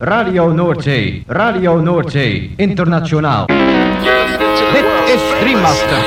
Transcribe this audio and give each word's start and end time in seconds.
Radio 0.00 0.52
Noordzee, 0.52 1.24
Radio 1.26 1.80
Noordzee, 1.80 2.52
internationaal. 2.56 3.46
Dit 4.72 4.86
is 5.14 5.20
Dreammaster. 5.40 6.02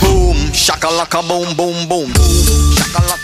Boom, 0.00 0.54
shakalaka 0.54 1.22
boom 1.22 1.54
boom 1.54 1.88
boom. 1.88 2.12
Shakalaka 2.76 3.23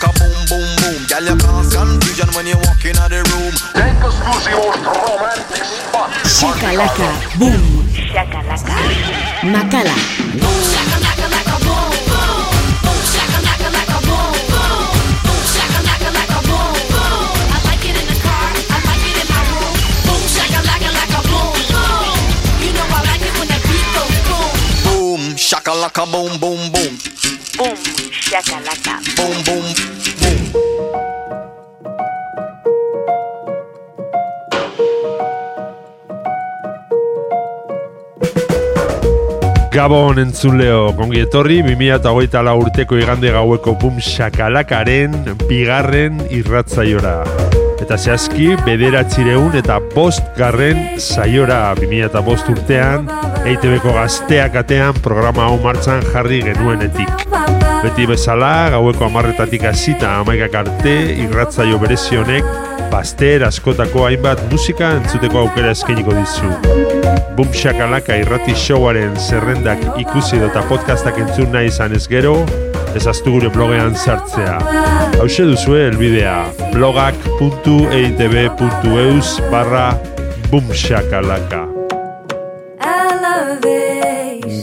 exclusivos 4.31 4.75
romantic 4.75 5.63
spots. 5.65 6.39
Shakalaka, 6.39 7.09
boom. 7.37 7.85
Shakalaka. 7.91 8.75
Macala. 9.43 9.95
Boom, 10.39 10.59
shakalaka, 10.71 11.27
laka, 11.35 11.55
boom, 11.65 11.91
boom. 12.07 12.43
Boom, 12.83 12.99
shakalaka, 13.13 13.67
laka, 13.75 13.97
boom, 14.07 14.31
boom. 14.51 14.87
Boom, 15.25 15.43
shakalaka, 15.55 16.09
laka, 16.15 16.39
boom, 16.47 16.75
boom. 16.91 17.27
I 17.51 17.57
like 17.67 17.85
it 17.89 17.95
in 17.99 18.07
the 18.07 18.17
car. 18.23 18.47
I 18.71 18.77
like 18.87 19.05
it 19.09 19.17
in 19.21 19.27
my 19.33 19.41
room. 19.51 19.73
Boom, 20.07 20.23
shakalaka, 20.35 20.89
laka, 20.97 21.19
boom, 21.27 21.51
boom. 21.71 22.19
You 22.63 22.71
know 22.71 22.87
I 22.87 22.99
like 23.11 23.23
it 23.27 23.33
when 23.37 23.47
that 23.51 23.61
beat 23.67 23.87
goes 23.95 24.17
boom. 24.27 24.51
Boom, 24.85 25.21
shakalaka, 25.35 26.03
boom, 26.11 26.31
boom, 26.39 26.61
boom. 26.71 26.93
Boom, 27.59 27.77
shakalaka. 28.15 28.95
Boom, 29.17 29.35
boom. 29.43 29.90
Gabon 39.71 40.17
entzuleo, 40.19 40.89
kongi 40.97 41.21
etorri, 41.23 41.61
2008 41.63 42.41
lau 42.43 42.57
urteko 42.59 42.97
igande 42.99 43.29
gaueko 43.31 43.71
bum 43.79 44.01
shakalakaren 44.03 45.13
bigarren 45.47 46.17
irratzaiora. 46.27 47.13
Eta 47.79 47.95
zehazki, 47.95 48.49
bederatzireun 48.65 49.55
eta 49.55 49.77
bost 49.95 50.27
garren 50.35 50.99
zaiora 50.99 51.61
2008 51.79 52.51
urtean, 52.51 53.07
EITB-ko 53.45 53.95
gazteak 53.95 54.59
atean 54.59 54.99
programa 55.07 55.47
hau 55.47 55.55
martzan 55.63 56.03
jarri 56.11 56.41
genuenetik. 56.49 57.23
Beti 57.81 58.09
bezala, 58.11 58.51
gaueko 58.75 59.07
amarretatik 59.07 59.63
hasita 59.71 60.17
amaikak 60.19 60.59
arte, 60.65 60.97
irratzaio 61.23 61.79
berezionek, 61.79 62.43
baster 62.91 63.43
askotako 63.47 64.03
hainbat 64.05 64.39
musika 64.51 64.87
entzuteko 64.97 65.37
aukera 65.45 65.69
eskainiko 65.75 66.11
dizu. 66.17 66.49
Boom 67.37 67.49
Shakalaka 67.55 68.13
irrati 68.19 68.53
showaren 68.55 69.13
zerrendak 69.15 69.79
ikusi 70.01 70.35
edo 70.37 70.47
eta 70.51 70.61
podcastak 70.69 71.15
entzun 71.23 71.49
nahi 71.55 71.67
izan 71.71 71.91
ez 71.95 72.05
gero, 72.11 72.35
ezaztu 72.95 73.29
gure 73.37 73.49
blogean 73.55 73.93
sartzea. 73.95 74.57
Hau 75.17 75.27
duzue 75.27 75.79
elbidea 75.87 76.37
blogak.eitb.eus 76.73 79.27
barra 79.51 79.87
Boom 80.51 80.65
Shakalaka. 80.73 81.67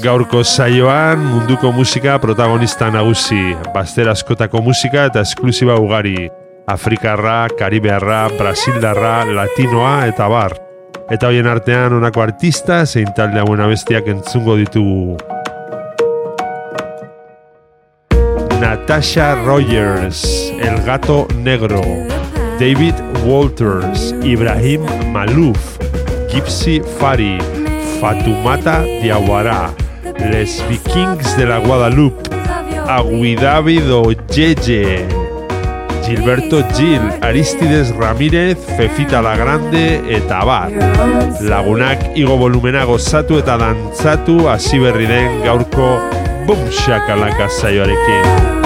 Gaurko 0.03 0.45
saioan 0.45 1.19
munduko 1.19 1.73
musika 1.73 2.19
protagonista 2.23 2.91
nagusi, 2.91 3.57
baster 3.75 4.09
askotako 4.13 4.63
musika 4.63 5.05
eta 5.09 5.21
esklusiba 5.27 5.75
ugari. 5.81 6.29
Afrikarra, 6.69 7.49
Karibearra, 7.49 8.29
Brasildarra, 8.37 9.25
Latinoa 9.25 10.05
eta 10.05 10.27
bar. 10.29 10.53
Eta 11.09 11.31
hoien 11.31 11.47
artean 11.49 11.95
honako 11.97 12.21
artista 12.21 12.83
zein 12.85 13.09
talde 13.17 13.41
hauen 13.41 13.63
abestiak 13.65 14.11
entzungo 14.13 14.59
ditugu. 14.59 15.17
Natasha 18.61 19.31
Rogers, 19.47 20.53
El 20.61 20.77
Gato 20.85 21.27
Negro, 21.39 21.81
David 22.61 23.01
Walters, 23.25 24.13
Ibrahim 24.23 24.85
Malouf, 25.15 25.79
Gypsy 26.29 26.83
Fari, 26.99 27.39
Fatumata 27.97 28.83
Diawara, 29.01 29.73
Les 30.29 30.61
Vikings 30.69 31.35
de 31.39 31.47
la 31.47 31.61
Guadalupe, 31.65 32.29
Aguidavido 32.89 34.13
Yeye, 34.35 35.28
Gilberto 36.09 36.65
Gil, 36.75 37.03
Aristides 37.21 37.95
Ramírez, 37.95 38.57
Fefita 38.79 39.21
la 39.21 39.37
Grande 39.37 40.01
eta 40.09 40.41
bar. 40.45 40.73
Lagunak 41.45 42.17
igo 42.17 42.39
volumena 42.41 42.87
gozatu 42.89 43.43
eta 43.43 43.59
dantzatu 43.61 44.47
hasi 44.49 44.81
berri 44.81 45.07
den 45.11 45.43
gaurko 45.45 45.99
Boom 46.49 46.71
Shakalaka 46.73 47.51
saioarekin. 47.61 48.58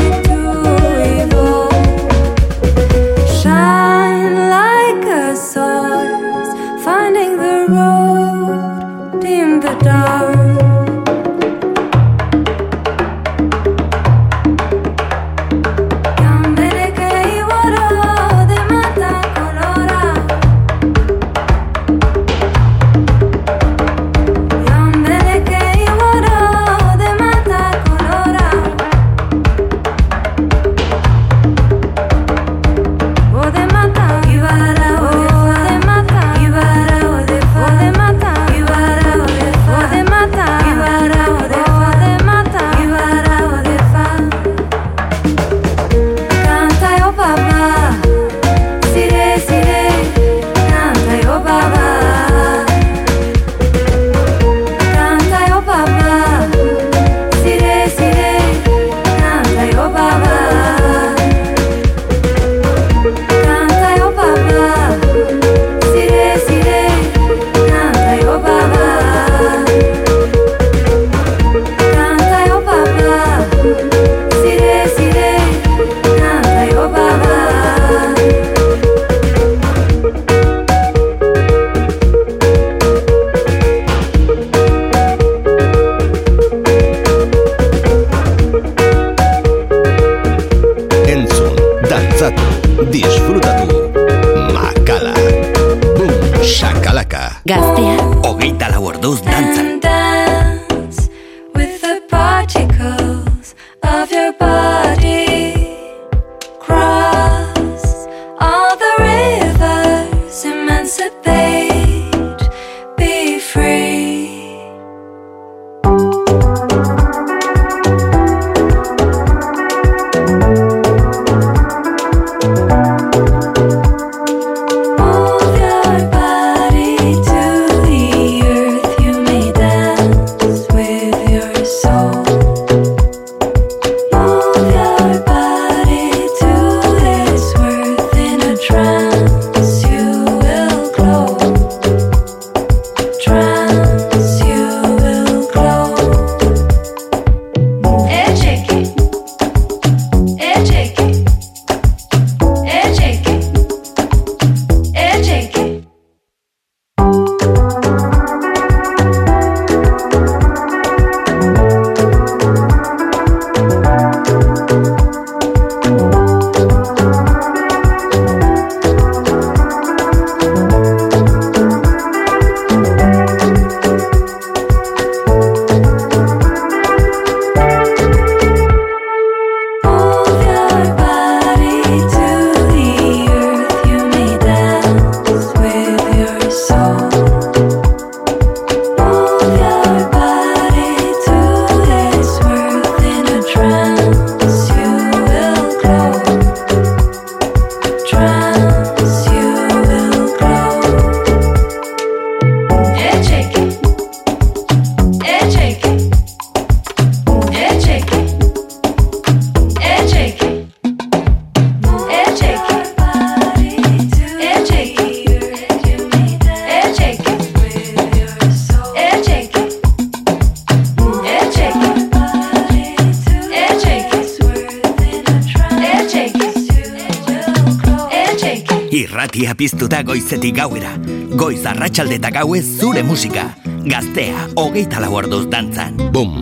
Goizetik 230.33 230.57
gauera. 230.57 230.93
Goiz 231.37 231.65
arratsalde 231.67 232.17
eta 232.17 232.31
gauez 232.33 232.65
zure 232.81 233.03
musika. 233.05 233.51
Gaztea, 233.85 234.47
hogeita 234.57 235.01
lau 235.01 235.13
orduz 235.19 235.45
dantzan. 235.51 235.99
Bum, 236.13 236.33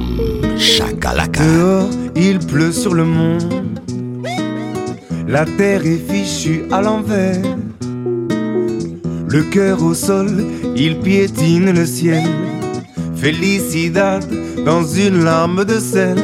shakalaka. 0.56 1.42
Dehors, 1.42 1.90
il 2.14 2.38
pleut 2.38 2.72
sur 2.72 2.94
le 2.94 3.04
monde. 3.04 3.80
La 5.26 5.44
terre 5.44 5.84
est 5.84 6.02
fichue 6.08 6.64
à 6.70 6.80
l'envers. 6.82 7.42
Le 9.28 9.42
cœur 9.50 9.82
au 9.82 9.94
sol, 9.94 10.44
il 10.76 10.98
piétine 11.00 11.72
le 11.72 11.86
ciel. 11.86 12.28
Felicidad 13.16 14.24
dans 14.64 14.84
une 14.84 15.24
larme 15.24 15.64
de 15.64 15.80
sel. 15.80 16.18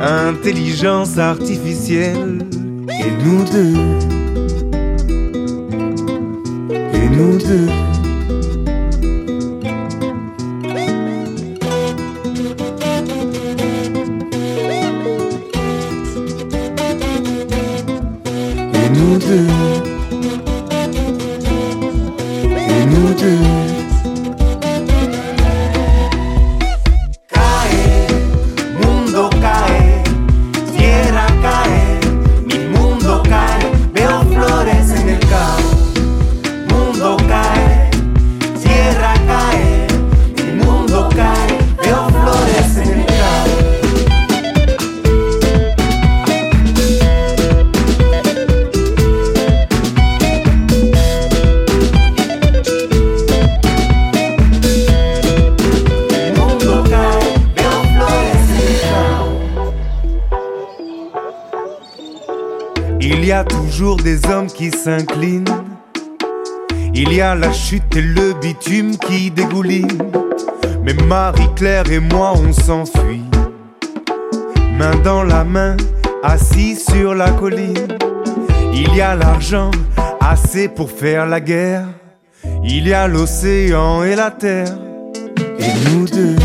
Intelligence 0.00 1.18
artificielle. 1.18 2.46
Et 2.88 3.24
nous 3.24 3.44
deux. 3.52 4.19
you 7.20 7.38
do. 7.38 7.89
Des 63.80 64.26
hommes 64.26 64.46
qui 64.46 64.70
s'inclinent. 64.70 65.44
Il 66.94 67.14
y 67.14 67.20
a 67.22 67.34
la 67.34 67.50
chute 67.50 67.96
et 67.96 68.02
le 68.02 68.34
bitume 68.38 68.96
qui 68.98 69.30
dégouline. 69.30 70.02
Mais 70.82 70.92
Marie-Claire 70.92 71.90
et 71.90 71.98
moi, 71.98 72.34
on 72.36 72.52
s'enfuit. 72.52 73.24
Main 74.78 74.96
dans 75.02 75.22
la 75.22 75.44
main, 75.44 75.78
assis 76.22 76.76
sur 76.76 77.14
la 77.14 77.30
colline. 77.30 77.96
Il 78.74 78.94
y 78.94 79.00
a 79.00 79.14
l'argent, 79.14 79.70
assez 80.20 80.68
pour 80.68 80.90
faire 80.90 81.26
la 81.26 81.40
guerre. 81.40 81.86
Il 82.62 82.86
y 82.86 82.92
a 82.92 83.08
l'océan 83.08 84.04
et 84.04 84.14
la 84.14 84.30
terre. 84.30 84.76
Et 85.58 85.90
nous 85.90 86.06
deux. 86.06 86.36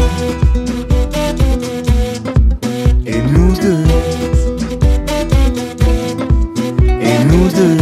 Nous 7.27 7.47
deux. 7.49 7.77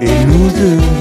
Et 0.00 0.24
nous 0.26 0.50
deux. 0.50 0.91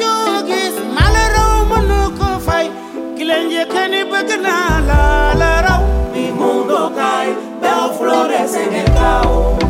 Joo 0.00 0.42
gis 0.48 0.74
mënu 1.70 2.00
ko 2.18 2.28
fay 2.46 2.66
ki 3.16 3.24
la 3.30 3.38
njëkk 3.48 3.74
ni 3.92 4.00
bëgg 4.10 4.30
naa 4.46 4.74
la 4.88 5.00
la 5.40 5.52
raw 5.66 5.82
Mi 6.12 6.24
mundo 6.38 6.80
cae, 6.98 7.28
veo 7.62 7.86
flores 7.98 8.54
en 8.62 8.72
el 8.82 8.88
caos. 8.98 9.67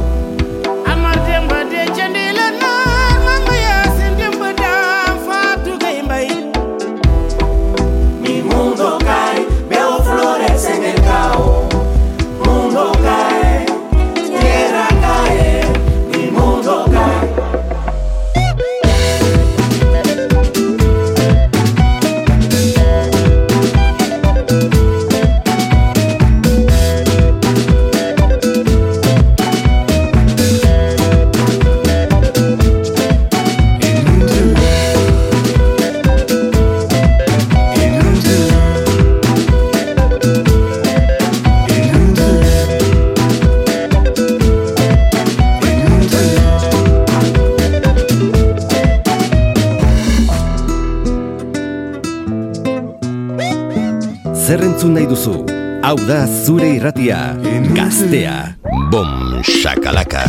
Hau 55.89 55.97
da 55.97 56.27
zure 56.45 56.69
irratia. 56.77 57.35
Gaztea. 57.73 58.57
Bum, 58.91 59.41
shakalaka. 59.43 60.25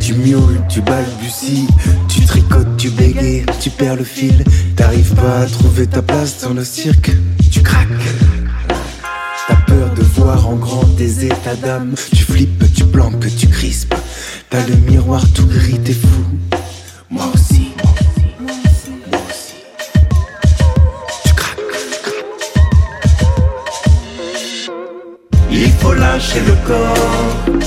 Tu 0.00 0.12
miaules, 0.14 0.60
tu 0.68 0.82
balbuties, 0.82 1.66
tu 2.08 2.20
tricotes, 2.26 2.76
tu 2.76 2.90
bégayes, 2.90 3.46
tu 3.58 3.70
perds 3.70 3.96
le 3.96 4.04
fil, 4.04 4.44
t'arrives 4.76 5.14
pas 5.14 5.40
à 5.42 5.46
trouver 5.46 5.86
ta 5.86 6.02
place 6.02 6.42
dans 6.42 6.52
le 6.52 6.62
cirque, 6.62 7.10
tu 7.50 7.62
craques. 7.62 7.83
Tu 12.12 12.24
flippes, 12.24 12.72
tu 12.74 12.84
planques, 12.84 13.26
tu 13.36 13.48
crispes, 13.48 13.94
t'as 14.50 14.64
le 14.66 14.76
miroir 14.76 15.22
tout 15.34 15.46
gris, 15.46 15.78
t'es 15.80 15.92
fou. 15.92 16.24
Moi 17.10 17.24
aussi. 17.34 17.72
Tu 21.24 21.34
craques. 21.34 21.58
Il 25.50 25.70
faut 25.72 25.94
lâcher 25.94 26.40
le 26.46 26.54
corps, 26.66 27.60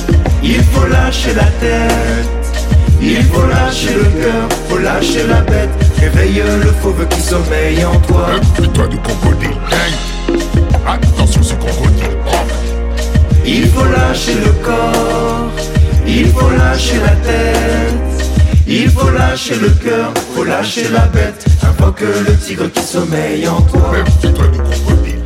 il 0.44 0.64
faut 0.64 0.88
lâcher 0.88 1.34
la 1.34 1.50
tête, 1.60 2.62
il 3.02 3.24
faut 3.24 3.46
lâcher 3.48 3.94
le 3.94 4.04
cœur, 4.22 4.50
faut 4.70 4.78
lâcher 4.78 5.28
la 5.28 5.42
bête. 5.42 5.70
Réveille 6.00 6.44
le 6.64 6.72
fauve 6.82 7.08
qui 7.10 7.22
sommeille 7.22 7.84
en 7.84 8.00
toi. 8.02 8.28
Putain 8.56 8.88
de 8.88 8.98
crocodile 8.98 9.58
Attention 10.86 11.44
ce 11.44 11.56
crocodile. 11.56 12.17
Il 13.50 13.66
faut 13.70 13.86
lâcher 13.86 14.36
le 14.36 14.52
corps, 14.62 15.50
il 16.06 16.28
faut 16.28 16.50
lâcher 16.50 17.00
la 17.00 17.16
tête, 17.16 18.28
il 18.68 18.90
faut 18.90 19.10
lâcher 19.10 19.56
le 19.56 19.70
cœur, 19.70 20.14
faut 20.36 20.44
lâcher 20.44 20.90
la 20.90 21.08
bête, 21.08 21.46
invoque 21.64 22.02
le 22.02 22.36
tigre 22.36 22.70
qui 22.70 22.84
sommeille 22.84 23.48
en 23.48 23.62
toi. 23.62 23.94
Même 23.94 24.06
si 24.20 24.34
toi 24.34 24.48
crocodile 24.48 25.24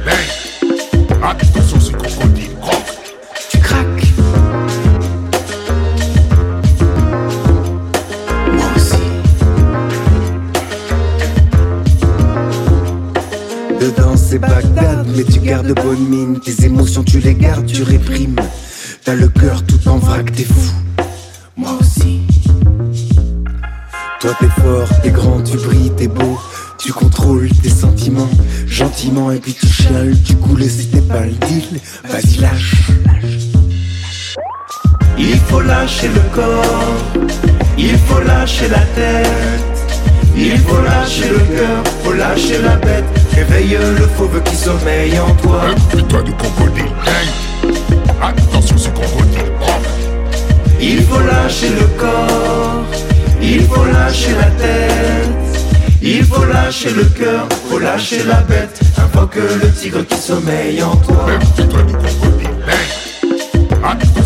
tu 15.24 15.40
gardes 15.40 15.74
bonne 15.74 16.08
mine. 16.08 16.40
Tes 16.40 16.66
émotions 16.66 17.04
tu 17.04 17.20
les 17.20 17.36
gardes, 17.36 17.66
tu 17.66 17.84
réprimes. 17.84 18.36
T'as 19.04 19.16
le 19.16 19.28
cœur 19.28 19.64
tout 19.64 19.88
en 19.88 19.98
vrac, 19.98 20.32
t'es 20.32 20.44
fou. 20.44 20.74
Moi 21.56 21.72
aussi. 21.80 22.22
Toi 24.20 24.32
t'es 24.40 24.62
fort, 24.62 24.90
t'es 25.02 25.12
grand, 25.12 25.42
tu 25.42 25.58
brilles, 25.58 25.92
t'es 25.98 26.08
beau. 26.08 26.40
Tu 26.78 26.92
contrôles 26.92 27.50
tes 27.62 27.70
sentiments 27.70 28.30
gentiment 28.68 29.32
et 29.32 29.38
puis 29.40 29.54
tu 29.54 29.68
chiales, 29.68 30.16
tu 30.26 30.36
coules 30.36 30.64
si 30.64 30.88
t'es 30.88 31.02
pas 31.02 31.26
le 31.26 31.34
deal. 31.48 31.80
Vas-y 32.10 32.38
lâche. 32.40 32.76
Il 35.18 35.38
faut 35.38 35.62
lâcher 35.62 36.08
le 36.08 36.22
corps, 36.36 37.28
il 37.78 37.98
faut 37.98 38.22
lâcher 38.22 38.68
la 38.70 38.80
tête, 38.96 40.02
il 40.36 40.58
faut 40.58 40.82
lâcher 40.82 41.30
le 41.30 41.40
cœur, 41.56 41.84
faut 42.04 42.14
lâcher 42.14 42.62
la 42.64 42.76
bête. 42.78 43.21
Réveille 43.34 43.78
le 43.98 44.08
fauve 44.18 44.42
qui 44.44 44.56
sommeille 44.56 45.20
en 45.20 45.34
toi. 45.36 45.62
Même 45.96 46.08
toi 46.08 46.22
de 46.22 46.32
crocodile, 46.32 46.86
hey. 47.06 47.74
Attention, 48.22 48.78
ce 48.78 48.90
crocodile. 48.90 49.52
Il 50.80 51.04
faut 51.04 51.20
lâcher 51.20 51.70
le 51.70 51.86
corps, 52.00 52.84
il 53.42 53.62
faut 53.64 53.86
lâcher 53.86 54.34
la 54.34 54.50
tête, 54.64 55.30
il 56.02 56.24
faut 56.24 56.46
lâcher 56.46 56.90
le 56.92 57.06
cœur, 57.06 57.48
faut 57.70 57.80
lâcher 57.80 58.24
la 58.24 58.42
bête. 58.42 58.80
Invoque 58.98 59.36
le 59.36 59.72
tigre 59.72 60.06
qui 60.06 60.18
sommeille 60.18 60.82
en 60.82 60.96
toi. 60.98 61.26
Même 61.28 61.70
toi 61.70 61.84
de 61.84 61.92
crocodile, 61.92 62.50
hey. 62.68 62.88
Attention, 63.84 64.21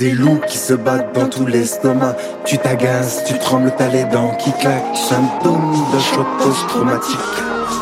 des 0.00 0.12
loups 0.12 0.40
qui 0.48 0.56
se 0.56 0.72
battent 0.72 1.14
dans 1.14 1.28
tout 1.28 1.46
l'estomac. 1.46 2.16
Tu 2.46 2.56
t'agaces, 2.56 3.22
tu 3.26 3.38
trembles, 3.38 3.70
t'as 3.76 3.88
les 3.88 4.04
dents 4.04 4.34
qui 4.38 4.50
claquent. 4.52 4.96
Symptôme 4.96 5.76
de 5.92 5.98
choc 5.98 6.26
post-traumatique. 6.38 7.18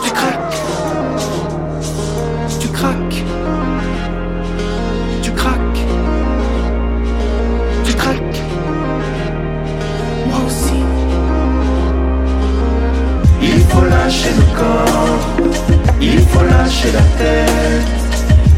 Tu 0.02 0.10
craques. 0.10 0.56
Tu 2.60 2.68
craques. 2.70 3.24
Tu 5.22 5.30
craques. 5.30 5.86
Tu 7.84 7.94
craques. 7.94 8.42
Moi 10.26 10.40
aussi. 10.44 10.82
Il 13.40 13.60
faut 13.60 13.84
lâcher 13.84 14.30
le 14.36 14.58
corps. 14.58 15.52
Il 16.00 16.18
faut 16.18 16.42
lâcher 16.42 16.90
la 16.92 17.06
tête. 17.22 17.86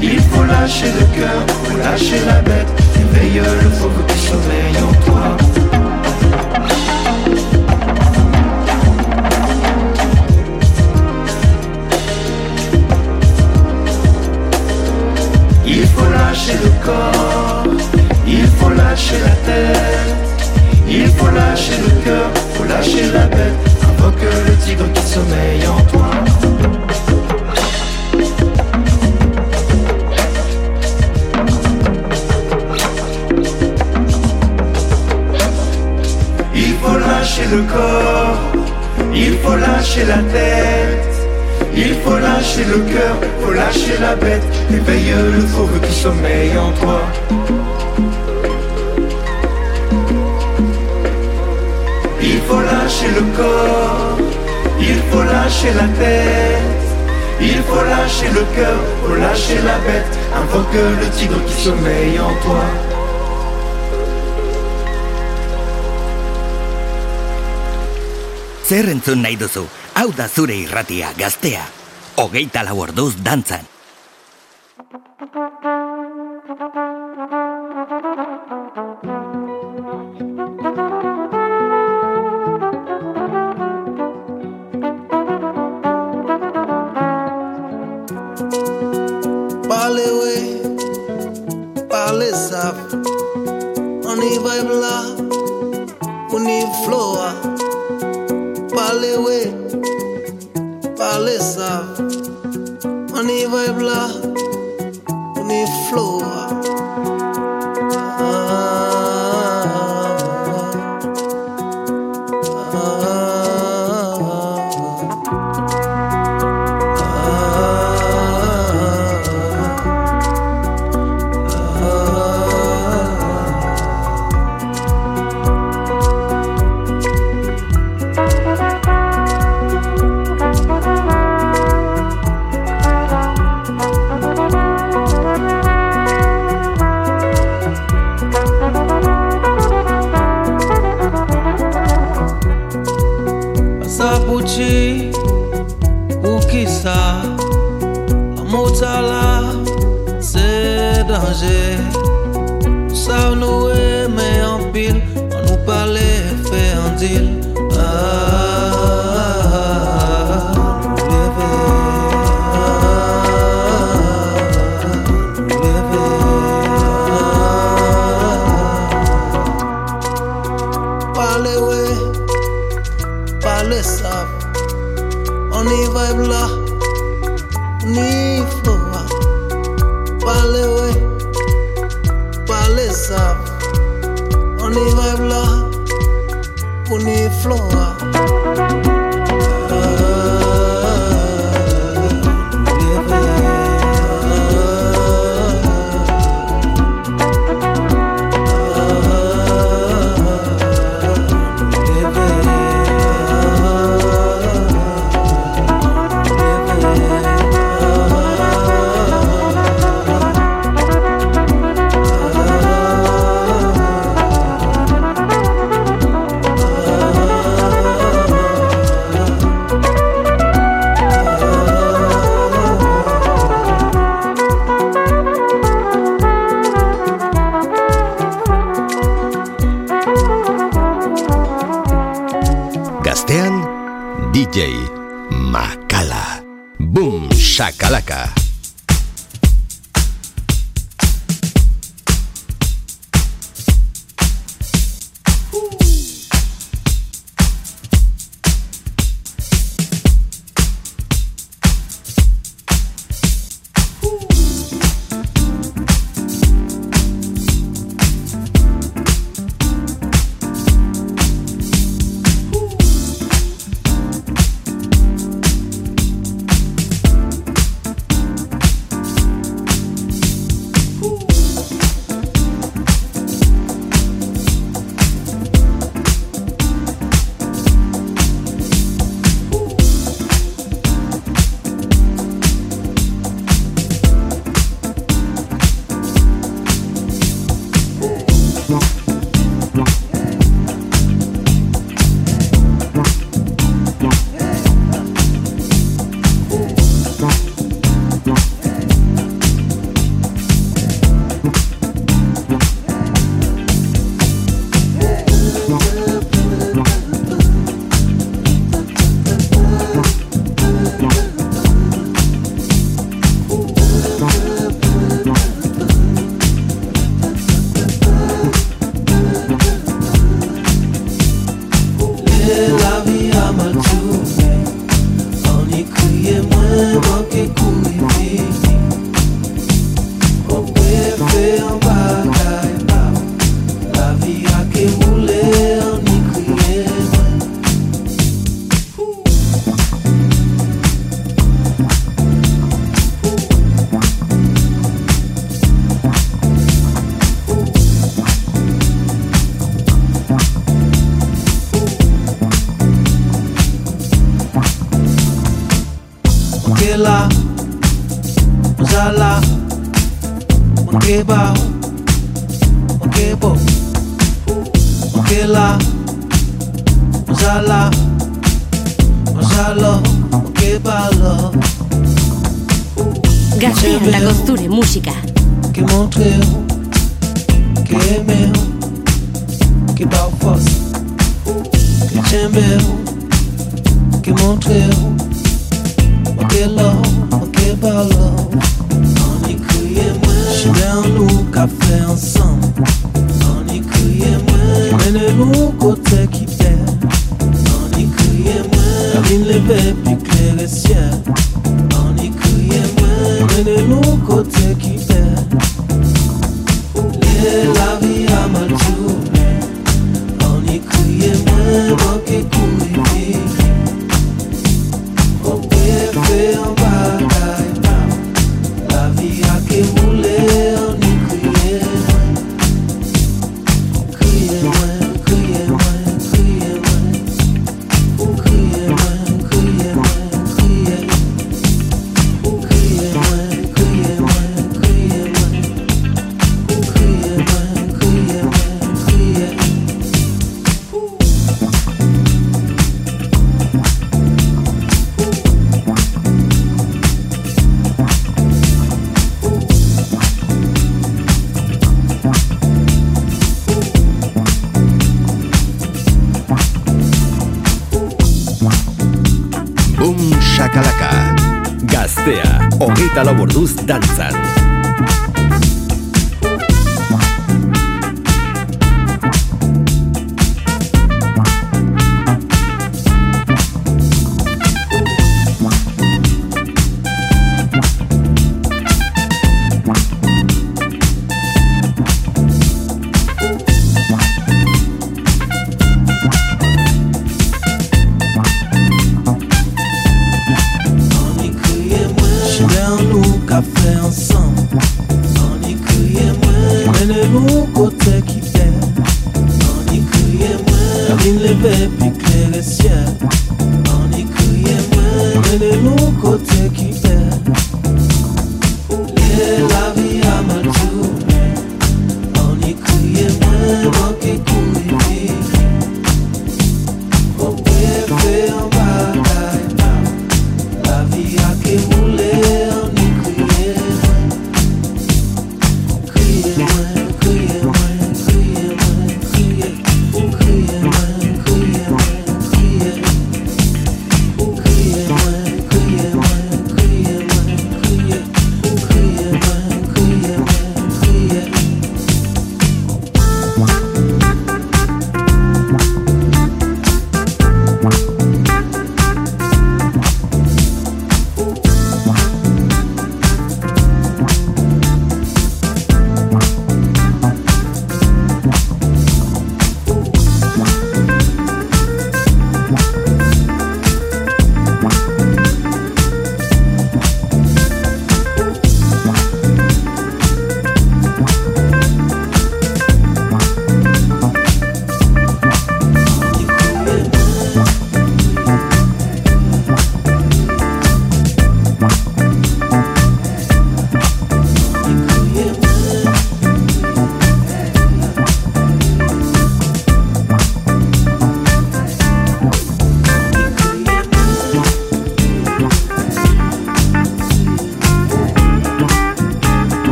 Il 0.00 0.20
faut 0.20 0.44
lâcher 0.44 0.92
le 0.92 1.20
cœur, 1.20 1.42
faut 1.64 1.76
lâcher 1.76 2.20
la 2.24 2.40
bête. 2.42 2.87
Éveille 3.10 3.40
le 3.62 3.70
fauve 3.70 4.04
qui 4.06 4.18
sommeille 4.18 4.78
en 4.82 4.92
toi. 5.04 5.36
Il 15.66 15.86
faut 15.86 16.10
lâcher 16.10 16.52
le 16.62 16.70
corps, 16.84 17.64
il 18.26 18.46
faut 18.46 18.70
lâcher 18.70 19.18
la 19.24 19.30
tête, 19.46 20.50
il 20.88 21.06
faut 21.08 21.30
lâcher 21.30 21.76
le 21.76 22.04
cœur, 22.04 22.30
faut 22.54 22.64
lâcher 22.64 23.12
la 23.12 23.26
bête. 23.26 23.54
Invoque 23.82 24.22
le 24.22 24.54
tigre 24.64 24.92
qui 24.92 25.02
sommeille 25.02 25.66
en 25.66 25.80
toi. 25.82 26.27
Le 37.50 37.62
corps, 37.62 38.38
il 39.14 39.38
faut 39.38 39.56
lâcher 39.56 40.04
la 40.04 40.18
tête, 40.36 41.14
il 41.74 41.94
faut 42.02 42.18
lâcher 42.18 42.64
le 42.64 42.78
cœur, 42.92 43.16
faut 43.40 43.52
lâcher 43.52 43.96
la 44.00 44.14
bête, 44.16 44.42
éveille 44.70 45.14
le 45.34 45.40
fauve 45.40 45.80
qui 45.80 45.92
sommeille 45.92 46.58
en 46.58 46.70
toi. 46.80 47.00
Il 52.20 52.40
faut 52.46 52.60
lâcher 52.60 53.10
le 53.14 53.24
corps, 53.36 54.18
il 54.80 54.98
faut 55.10 55.22
lâcher 55.22 55.72
la 55.74 55.88
tête, 56.02 56.86
il 57.40 57.62
faut 57.68 57.84
lâcher 57.84 58.28
le 58.34 58.44
cœur, 58.56 58.78
faut 59.04 59.14
lâcher 59.14 59.58
la 59.64 59.78
bête, 59.86 60.18
invoque 60.34 60.82
le 61.00 61.08
tigre 61.16 61.42
qui 61.46 61.62
sommeille 61.64 62.20
en 62.20 62.34
toi. 62.44 62.87
Zer 68.68 68.90
entzun 68.92 69.22
nahi 69.24 69.38
duzu? 69.40 69.62
Hau 69.96 70.10
da 70.12 70.26
zure 70.28 70.52
irratia, 70.60 71.14
gaztea. 71.16 71.64
Hogeita 72.20 72.66
lau 72.68 72.76
orduz 72.84 73.14
dantzan. 73.24 73.77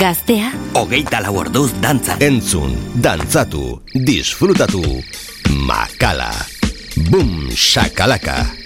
Gaztea? 0.00 0.48
Hogeita 0.80 1.18
lau 1.20 1.34
orduz 1.42 1.74
dantza. 1.82 2.14
Entzun, 2.24 2.72
dantzatu, 3.04 3.82
disfrutatu. 3.92 4.80
Makala. 5.68 6.30
Bum 7.10 7.50
shakalaka. 7.52 8.59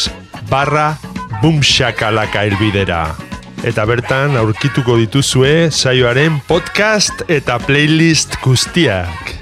barra 0.50 0.98
bumxakalaka 1.40 2.42
elbidera. 2.44 3.16
Eta 3.64 3.86
bertan 3.88 4.36
aurkituko 4.36 5.00
dituzue 5.00 5.72
saioaren 5.72 6.44
podcast 6.44 7.24
eta 7.28 7.56
playlist 7.64 8.36
guztiak. 8.44 9.40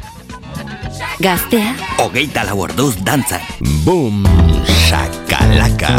Gaztea, 1.18 1.75
hogeita 1.99 2.47
lau 2.47 2.62
orduz 2.62 2.94
dantzan. 3.03 3.42
Bum, 3.83 4.23
shakalaka. 4.87 5.99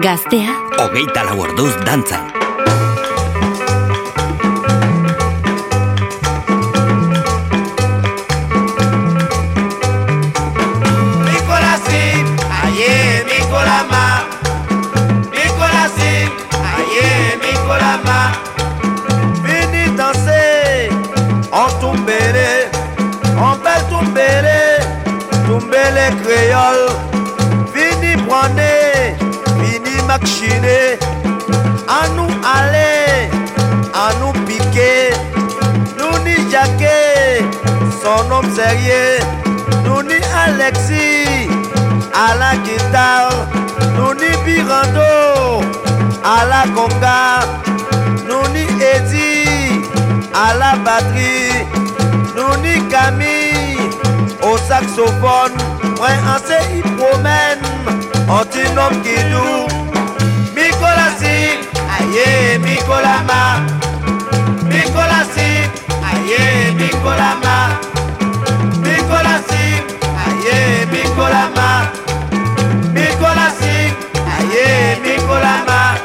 Gaztea. 0.00 0.54
Hogeita 0.78 1.24
lau 1.26 1.40
orduz 1.42 1.74
dantzan. 1.86 2.37
nous 39.84 40.02
ni 40.02 40.14
Alexis 40.46 41.48
à 42.14 42.36
la 42.36 42.56
guitare, 42.56 43.48
nous 43.96 44.14
ni 44.14 44.30
Birando 44.44 45.64
à 46.24 46.44
la 46.44 46.62
conga, 46.74 47.40
nous 48.28 48.48
ni 48.52 48.62
Eddie 48.62 49.80
à 50.34 50.54
la 50.54 50.76
batterie, 50.76 51.66
nous 52.36 52.56
ni 52.62 52.86
Camille 52.88 53.76
au 54.42 54.56
saxophone, 54.56 55.56
moi 55.96 56.08
en 56.32 56.38
se 56.38 56.76
y 56.76 56.80
promène, 56.96 57.64
antinome 58.28 59.02
qui 59.02 59.18
nous, 59.32 59.66
Nicolas 60.54 61.14
Sick, 61.18 61.58
aïe, 61.98 62.58
Nicolas 62.60 63.22
Ma, 63.26 63.60
Nicolas 64.68 65.26
Sick, 65.34 65.70
aïe, 66.04 66.74
Nicolas 66.74 67.87
Nicolas 69.08 69.42
Sing, 69.48 69.84
aye 70.26 70.86
Nicolama 70.92 71.90
Nicolas 72.92 73.54
Sing, 73.58 73.94
aye 74.36 74.98
Nicolama 75.02 75.96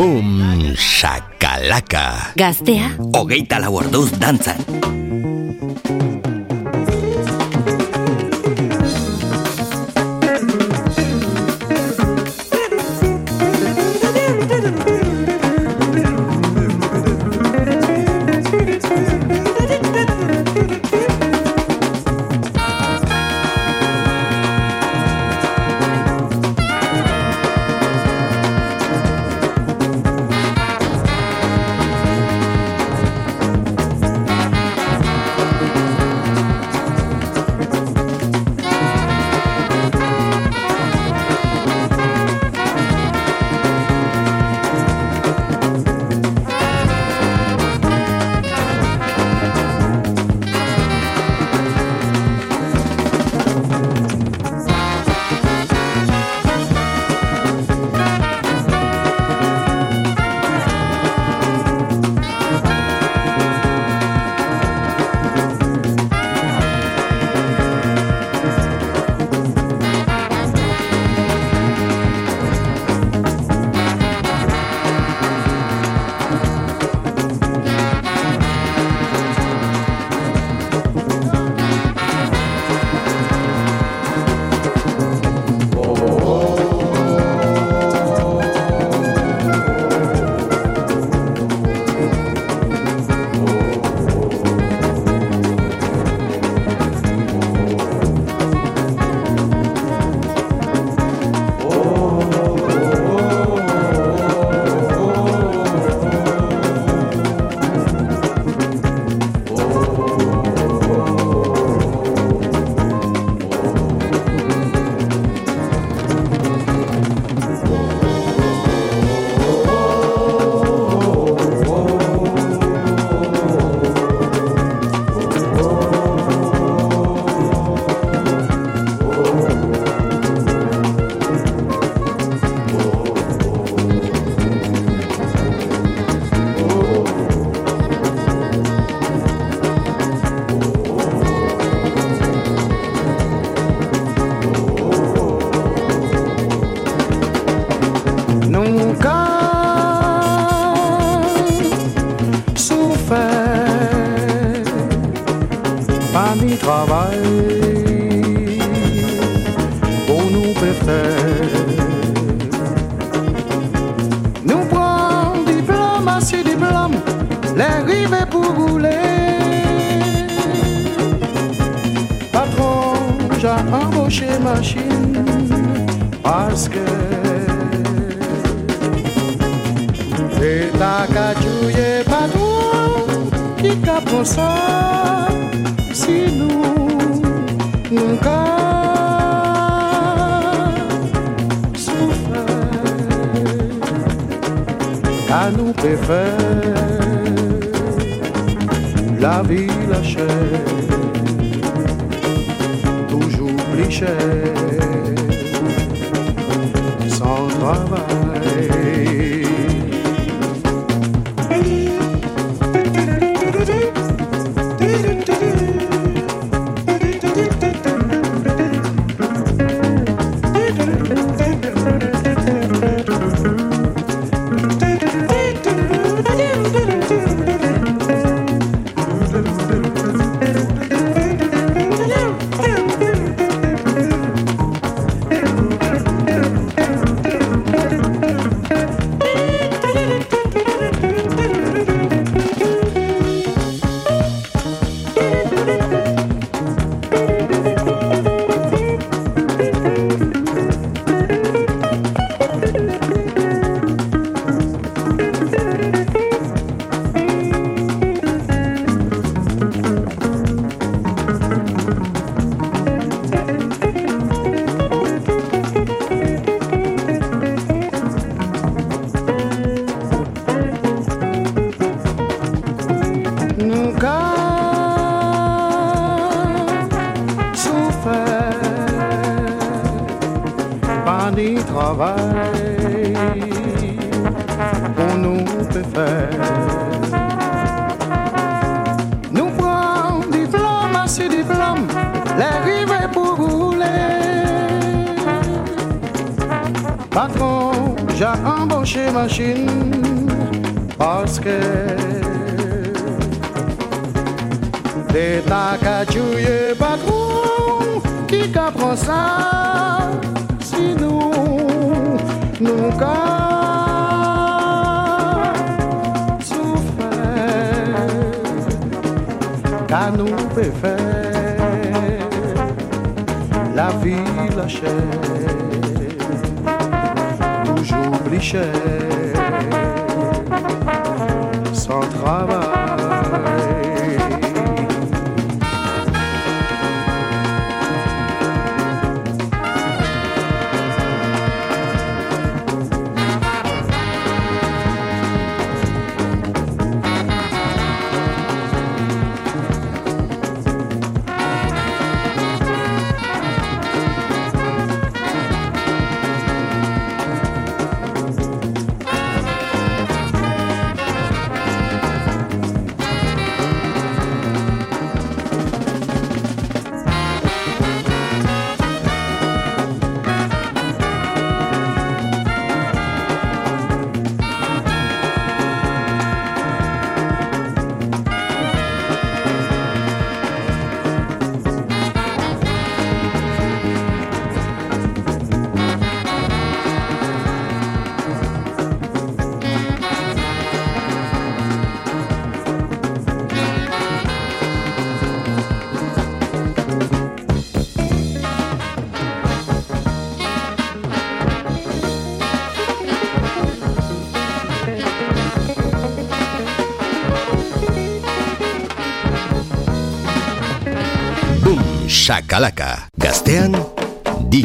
Boom, 0.00 0.40
shakalaka. 1.60 2.32
Gaztea, 2.36 2.96
Hogeita 3.12 3.60
lau 3.60 3.76
orduz 3.76 4.10
dantzan. 4.18 4.99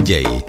DJ 0.06 0.45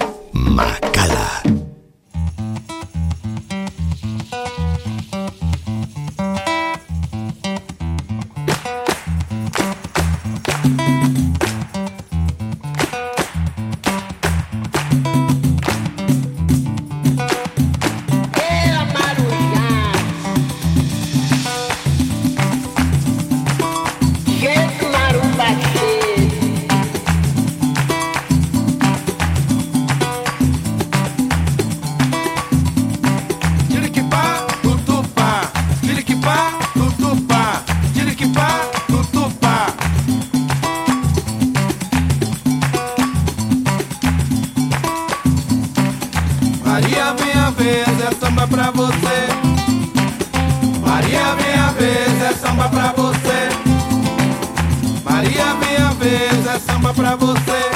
samba 56.59 56.93
pra 56.95 57.17
você. 57.17 57.71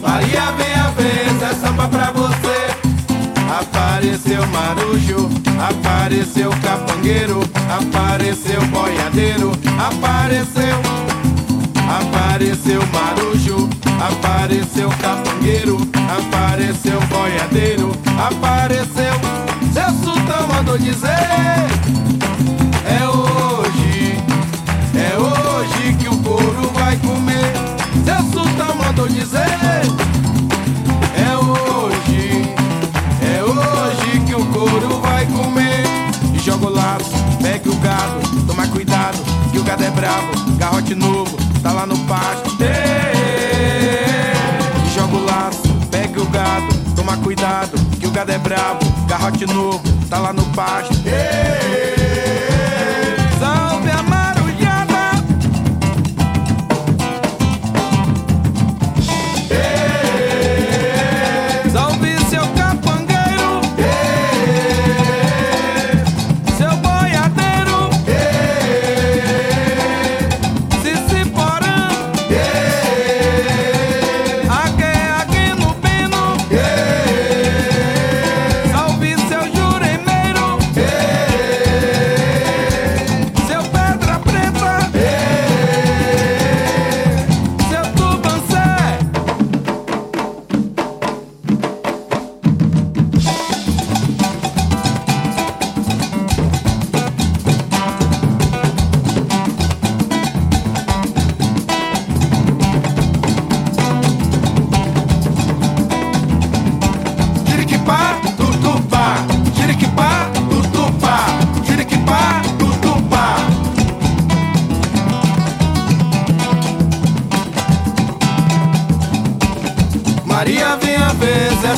Maria, 0.00 0.52
minha 0.52 0.90
vez, 0.96 1.42
é 1.42 1.54
samba 1.54 1.88
pra 1.88 2.10
você. 2.10 2.72
Apareceu 3.60 4.46
marujo, 4.48 5.28
apareceu 5.58 6.50
capangueiro, 6.62 7.40
apareceu 7.68 8.60
boiadeiro, 8.68 9.52
apareceu, 9.78 10.80
apareceu 11.86 12.80
marujo, 12.92 13.68
apareceu 14.00 14.88
capangueiro, 15.00 15.76
apareceu 16.18 17.00
boiadeiro, 17.08 17.92
apareceu. 18.18 19.12
Seu 19.72 19.90
sultão 20.02 20.48
mandou 20.48 20.78
dizer: 20.78 21.08
É 22.86 23.06
hoje, 23.06 23.61
É 31.14 31.36
hoje. 31.36 32.42
É 33.22 33.40
hoje 33.44 34.20
que 34.26 34.34
o 34.34 34.44
couro 34.46 35.00
vai 35.00 35.24
comer. 35.26 35.84
E 36.34 36.38
joga 36.40 36.66
o 36.66 36.70
laço, 36.70 37.12
pegue 37.40 37.68
o 37.68 37.76
gado, 37.76 38.20
toma 38.48 38.66
cuidado, 38.66 39.16
que 39.52 39.58
o 39.58 39.62
gado 39.62 39.84
é 39.84 39.90
bravo. 39.90 40.32
Garrote 40.58 40.96
novo, 40.96 41.36
tá 41.62 41.70
lá 41.70 41.86
no 41.86 41.96
pasto. 42.00 42.50
E 44.84 44.90
joga 44.92 45.16
o 45.16 45.24
laço, 45.24 45.62
pegue 45.88 46.18
o 46.18 46.26
gado, 46.26 46.74
toma 46.96 47.16
cuidado, 47.18 47.78
que 48.00 48.06
o 48.08 48.10
gado 48.10 48.32
é 48.32 48.38
bravo. 48.38 48.80
Garrote 49.06 49.46
novo, 49.46 49.80
tá 50.10 50.18
lá 50.18 50.32
no 50.32 50.44
pasto. 50.46 50.94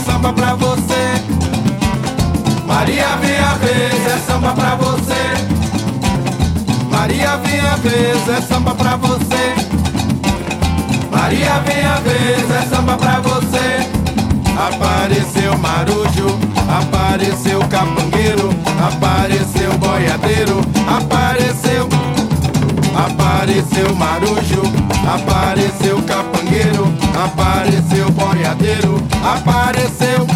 Samba 0.05 0.33
pra 0.33 0.55
você. 0.55 1.23
Maria, 2.67 3.17
minha 3.17 3.55
vez, 3.55 4.07
é 4.07 4.19
samba 4.27 4.53
pra 4.53 4.75
você. 4.77 5.15
Maria, 6.91 7.37
minha 7.39 7.77
vez, 7.77 8.29
é 8.29 8.41
samba 8.43 8.75
pra 8.75 8.97
você. 8.97 9.55
Maria, 11.11 11.63
minha 11.67 12.01
vez, 12.01 12.51
é 12.51 12.63
samba 12.69 12.97
pra 12.97 13.21
você. 13.21 13.89
Apareceu 14.57 15.59
marujo, 15.59 16.39
apareceu 16.69 17.61
capangueiro, 17.69 18.51
apareceu 18.87 19.73
boiadeiro, 19.79 20.61
apareceu, 20.87 21.89
apareceu 22.97 23.95
marujo, 23.97 24.63
apareceu 25.13 26.01
capangueiro, 26.03 26.95
apareceu 27.15 28.11
boiadeiro, 28.11 29.01
apareceu. 29.23 30.27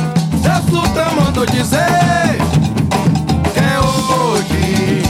Jesus 0.42 0.90
tá 0.92 1.10
mandou 1.10 1.44
dizer 1.46 2.38
que 3.52 3.58
é 3.58 3.80
hoje, 3.80 5.02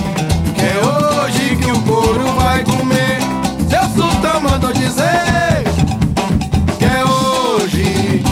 que 0.54 0.62
é 0.62 0.80
hoje 0.84 1.56
que 1.56 1.70
o 1.70 1.78
couro 1.82 2.32
vai 2.36 2.64
comer. 2.64 3.18
Jesus 3.68 4.14
tá 4.22 4.40
mandou 4.40 4.72
dizer 4.72 5.64
que 6.78 6.84
é 6.84 7.04
hoje, 7.04 8.22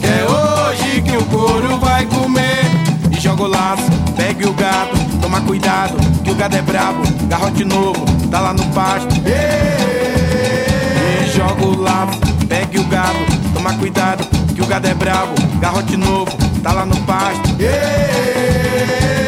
que 0.00 0.06
é 0.06 0.26
hoje 0.28 1.02
que 1.02 1.16
o 1.16 1.24
couro 1.26 1.78
vai 1.78 2.04
comer. 2.06 2.64
E 3.10 3.20
joga 3.20 3.44
o 3.44 3.46
laço, 3.46 3.88
pegue 4.16 4.44
o 4.46 4.52
gato, 4.52 4.96
toma 5.20 5.40
cuidado, 5.42 5.94
que 6.24 6.30
o 6.30 6.34
gado 6.34 6.56
é 6.56 6.62
brabo, 6.62 7.02
garrote 7.28 7.64
novo, 7.64 8.04
tá 8.30 8.40
lá 8.40 8.52
no 8.52 8.64
pasto. 8.66 9.14
E 9.24 11.26
joga 11.30 11.64
o 11.64 11.80
laço, 11.80 12.18
pegue 12.52 12.78
o 12.78 12.84
gato, 12.84 13.16
toma 13.54 13.72
cuidado, 13.78 14.22
que 14.54 14.60
o 14.60 14.66
gado 14.66 14.86
é 14.86 14.92
brabo, 14.92 15.32
garrote 15.58 15.96
novo, 15.96 16.36
tá 16.62 16.70
lá 16.74 16.84
no 16.84 16.96
pasto. 17.06 17.48
Salve 17.48 19.21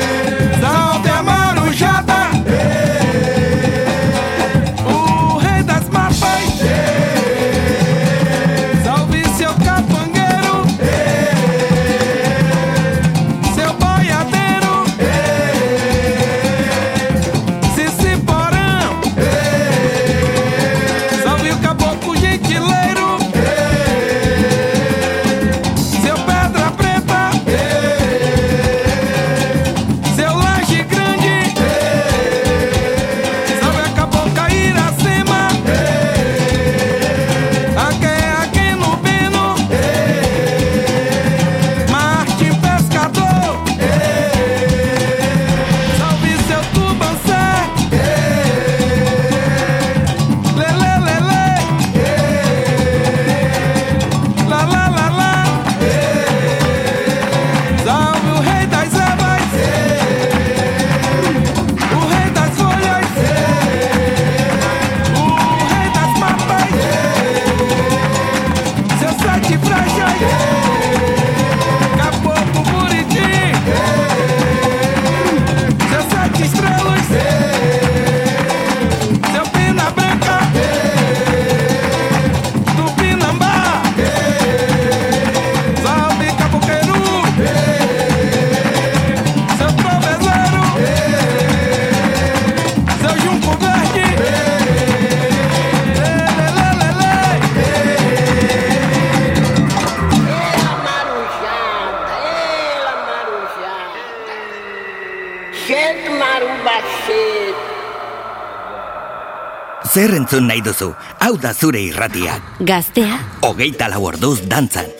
entzun 110.34 110.48
nahi 110.50 110.62
duzu, 110.66 110.88
hau 111.22 111.36
da 111.38 111.52
zure 111.54 111.78
irratia. 111.78 112.40
Gaztea, 112.58 113.20
Hogeita 113.46 113.86
lau 113.92 114.02
orduz 114.10 114.40
dantzan. 114.50 114.93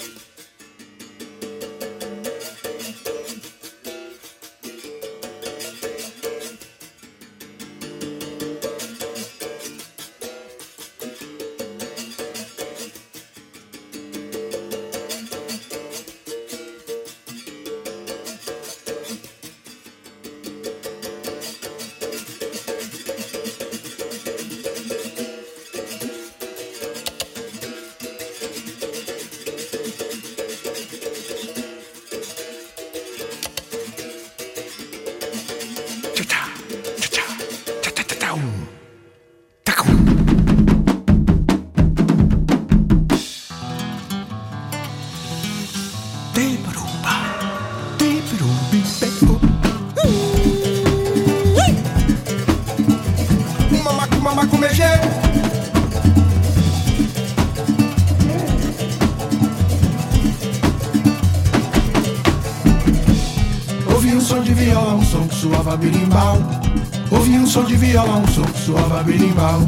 Viola, 67.94 68.16
um 68.16 68.26
som 68.26 68.42
que 68.42 68.58
suava 68.58 69.02
berimbau. 69.04 69.60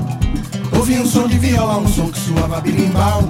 Ouvi 0.76 0.98
um 0.98 1.06
som 1.06 1.28
de 1.28 1.38
viola, 1.38 1.78
um 1.78 1.86
som 1.86 2.10
que 2.10 2.18
suava 2.18 2.60
berimbau. 2.60 3.22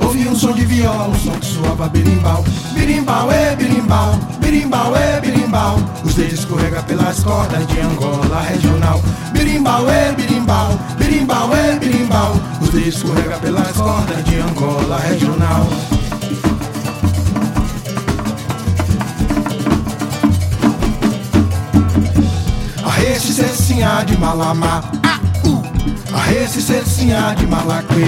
Ouvi 0.00 0.26
um 0.26 0.34
som 0.34 0.52
de 0.52 0.66
viola, 0.66 1.08
um 1.08 1.14
som 1.14 1.30
que 1.38 1.46
suava 1.46 1.88
berimbau. 1.88 2.44
Berimbau 2.74 3.30
é 3.30 3.54
berimbau, 3.54 4.18
berimbau 4.40 4.96
é 4.96 5.20
berimbau. 5.20 5.76
Os 6.04 6.14
dedos 6.14 6.40
escorrega 6.40 6.82
pelas 6.82 7.22
cordas 7.22 7.68
de 7.68 7.80
Angola 7.80 8.40
regional. 8.40 9.00
Berimbau 9.32 9.88
é 9.88 10.12
berimbau, 10.12 10.76
berimbau 10.98 11.54
é 11.54 11.78
berimbau. 11.78 12.32
Os 12.60 12.70
dedos 12.70 12.96
escorrega 12.96 13.36
pelas 13.38 13.70
cordas 13.76 14.24
de 14.24 14.40
Angola 14.40 14.98
regional. 15.08 15.68
Cecinha 22.96 24.02
de 24.06 24.16
malamá. 24.16 24.82
Ah, 25.02 25.20
uh. 25.46 25.62
Arreste 26.16 26.62
cecinha 26.62 27.34
de 27.36 27.46
malaquê. 27.46 28.06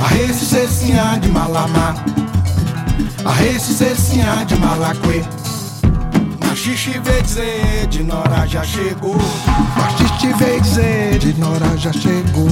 Arreste 0.00 0.46
cecinha 0.46 1.18
de 1.20 1.28
malamá. 1.28 1.94
Arreste 3.24 3.74
cecinha 3.74 4.44
de 4.46 4.56
malaquê. 4.56 5.22
Machixe 6.46 6.98
veio 6.98 7.22
dizer, 7.22 7.86
de 7.88 8.02
Nora 8.02 8.46
já 8.46 8.64
chegou. 8.64 9.16
Machixe 9.76 10.32
veio 10.38 10.60
dizer, 10.60 11.18
de 11.18 11.34
Nora 11.38 11.76
já 11.76 11.92
chegou. 11.92 12.48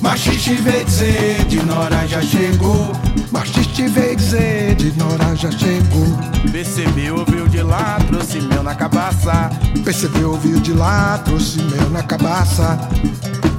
Machixe 0.00 0.54
veio 0.54 0.84
dizer, 0.84 1.44
de 1.44 1.64
Nora 1.64 2.06
já 2.06 2.20
chegou. 2.20 2.92
Machixe 3.30 3.70
te 3.70 3.88
veio 3.88 4.16
dizer, 4.16 4.74
de 4.74 4.92
Nora 4.98 5.34
já 5.36 5.50
chegou. 5.50 6.06
Percebeu, 6.50 7.18
ouviu 7.18 7.48
de 7.48 7.62
lá, 7.62 7.98
trouxe 8.08 8.40
mel 8.40 8.62
na 8.62 8.74
cabaça. 8.74 9.50
Percebeu, 9.84 10.32
ouviu 10.32 10.60
de 10.60 10.72
lá, 10.72 11.18
trouxe 11.24 11.62
mel 11.62 11.90
na 11.90 12.02
cabaça. 12.02 12.78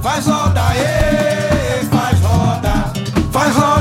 Faz 0.02 0.26
roda, 0.26 0.62
ê, 0.76 1.84
faz 1.86 2.20
roda. 2.20 2.92
Faz 3.30 3.54
roda, 3.56 3.71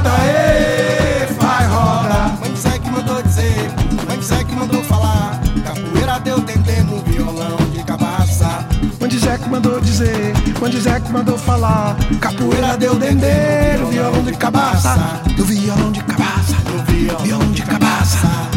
Que 9.38 9.50
mandou 9.50 9.80
dizer, 9.80 10.34
Zé 10.82 11.00
que 11.00 11.12
mandou 11.12 11.38
falar. 11.38 11.96
Capoeira 12.20 12.76
deu 12.78 12.96
dendê 12.96 13.78
no 13.80 13.88
violão 13.88 14.24
de 14.24 14.34
cabaça. 14.34 14.96
Do 15.38 15.46
violão 15.46 15.92
de 15.92 16.04
cabaça, 16.04 16.56
no 16.66 16.84
violão. 16.84 17.52
De 17.52 17.62
cabaça, 17.62 18.51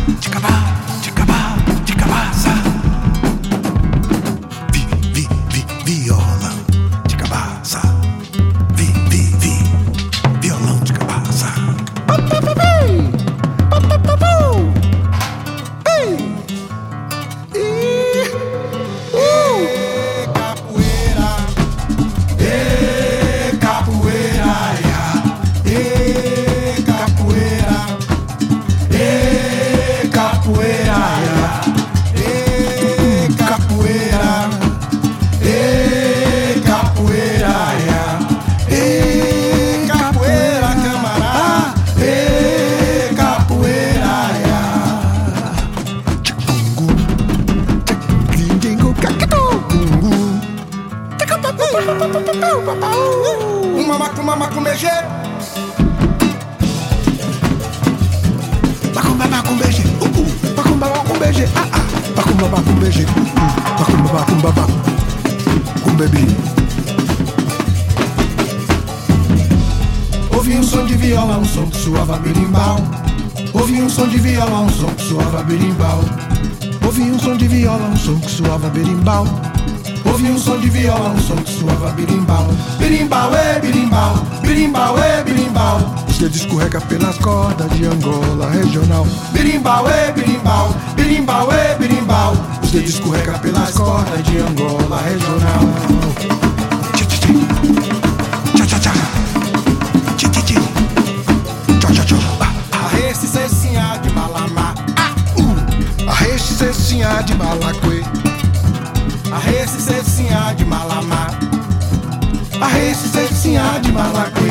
de 113.80 113.92
Malacuê. 113.92 114.50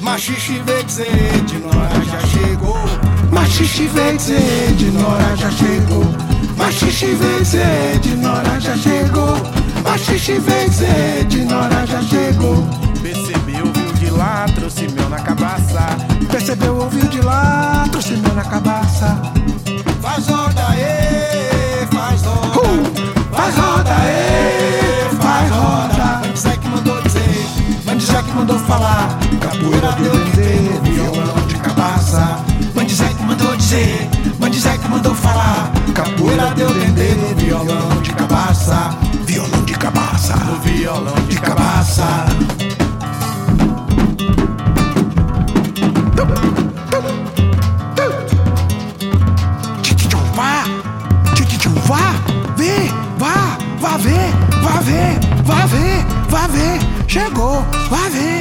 Machixe 0.00 0.60
veio 0.66 0.84
dizer, 0.84 1.44
de 1.46 1.58
Nora 1.58 2.04
já 2.04 2.20
chegou. 2.26 2.76
Machixe 3.30 3.86
veio 3.86 4.16
dizer, 4.16 4.72
de 4.76 4.90
Nora 4.90 5.36
já 5.36 5.50
chegou. 5.50 6.04
Machixe 6.56 7.06
veio 7.14 7.38
dizer, 7.38 7.98
de 8.00 8.14
Nora 8.16 8.60
já 8.60 8.76
chegou. 8.76 9.36
Machixe 9.84 10.38
veio 10.38 10.70
dizer, 10.70 11.24
de 11.28 11.44
Nora 11.44 11.86
já 11.86 12.02
chegou. 12.02 12.68
Percebeu, 13.02 13.66
viu 13.72 13.92
de 13.94 14.10
lá, 14.10 14.46
trouxe 14.54 14.88
mel 14.88 15.08
na 15.08 15.18
cabaça. 15.18 15.96
Percebeu, 16.30 16.76
ouviu 16.76 17.06
de 17.08 17.20
lá, 17.20 17.84
trouxe 17.90 18.16
mel 18.16 18.34
na 18.34 18.44
cabaça. 18.44 19.20
Faz 20.00 20.26
roda, 20.26 20.76
ê, 20.76 21.01
mandou 28.42 28.58
falar. 28.58 29.18
Capoeira 29.40 29.92
deu 29.92 30.12
dendê, 30.12 30.90
violão 30.90 31.46
de 31.46 31.54
cabaça. 31.56 32.44
Que 33.16 33.22
mandou 33.24 33.56
dizer, 33.56 34.08
que 34.78 34.88
mandou 34.88 35.14
falar. 35.14 35.70
Capoeira 35.94 36.52
deu 36.56 36.68
dendê, 36.74 37.14
violão 37.36 38.02
de 38.02 38.10
cabaça. 38.12 38.90
Violão 39.24 39.64
de 39.64 39.74
cabaça, 39.74 40.34
no 40.36 40.56
violão 40.60 41.14
de 41.28 41.40
cabaça. 41.40 42.02
Vá, 50.34 50.64
vá, 51.86 52.14
vê, 52.56 52.90
vá, 53.18 53.58
vá 53.80 53.96
ver, 53.98 54.32
vá 54.62 54.80
ver, 54.80 55.18
vá 55.44 55.66
ver, 55.66 56.04
vá 56.28 56.46
ver, 56.46 56.78
chegou, 57.06 57.64
vá 57.90 58.08
ver, 58.08 58.31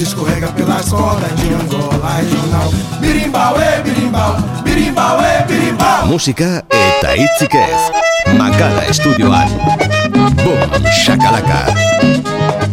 dedo 0.00 0.08
escorrega 0.08 0.48
pelas 0.48 0.88
cordas 0.88 1.30
de 1.36 1.54
Angola 1.54 2.16
regional. 2.16 2.70
Birimbau, 3.00 3.60
é 3.60 3.82
birimbau, 3.82 4.36
birimbau, 4.64 5.20
é 5.20 5.42
birimbau. 5.42 6.06
Musika 6.06 6.64
eta 6.70 7.12
hitzik 7.14 7.54
ez. 7.54 8.36
Makala 8.38 8.84
estudioan. 8.88 9.48
Boom, 10.10 10.84
shakalaka. 11.04 12.69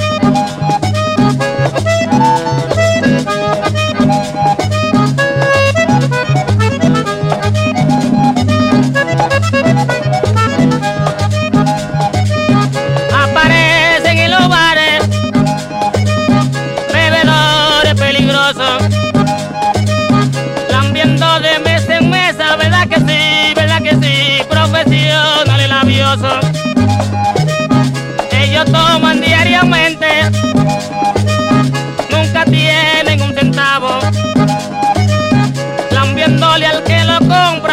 Som 37.28 37.67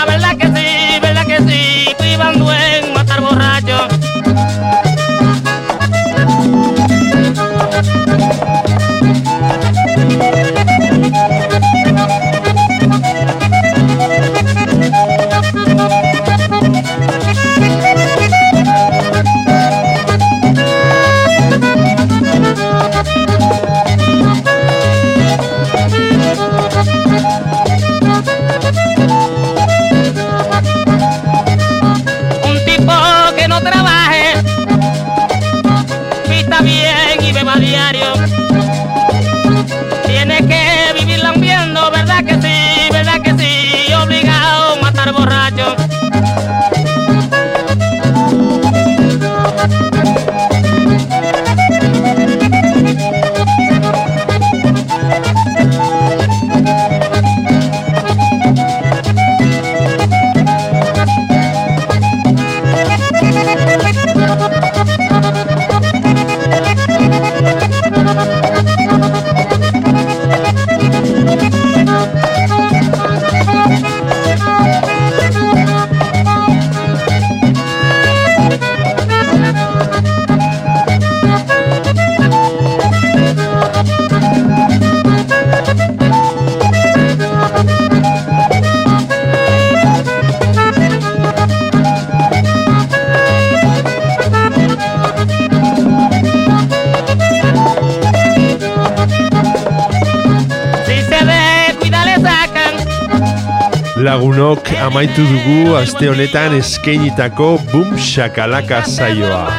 Lagunok 104.54 104.86
amaitu 104.86 105.26
dugu 105.26 105.74
aste 105.74 106.06
honetan 106.08 106.54
eskeinitako 106.54 107.58
Boom 107.72 107.98
Shakalaka 107.98 108.84
saioa. 108.86 109.50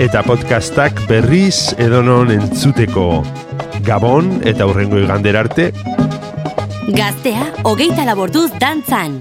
eta 0.00 0.22
podcastak 0.26 1.02
berriz 1.10 1.74
edonon 1.82 2.32
entzuteko. 2.32 3.22
Gabon 3.86 4.38
eta 4.48 4.66
hurrengo 4.68 5.00
igander 5.02 5.36
arte. 5.36 5.70
Gaztea, 6.96 7.50
hogeita 7.64 8.06
laborduz 8.08 8.50
dantzan. 8.60 9.20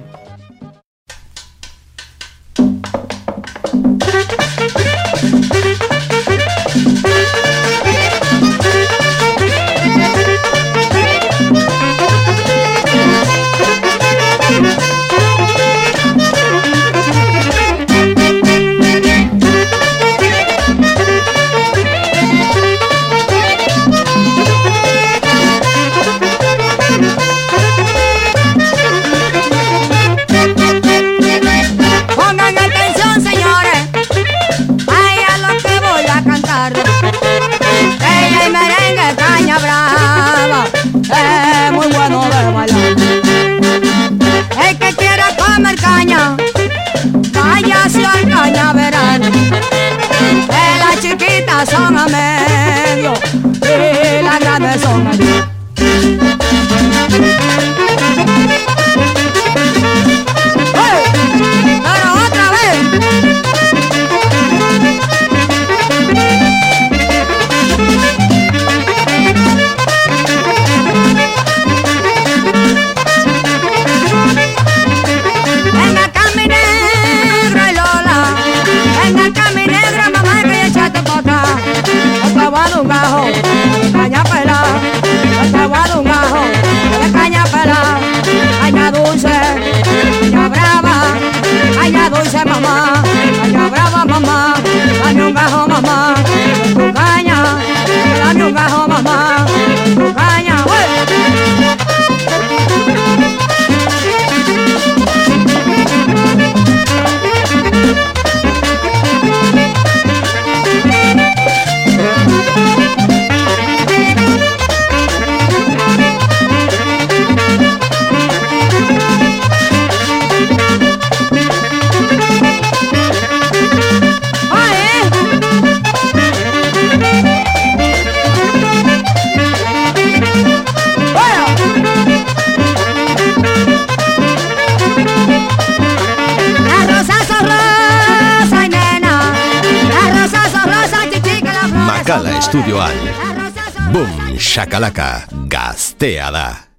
bezalaka 144.86 145.26
gaztea 145.48 146.32
da. 146.32 146.75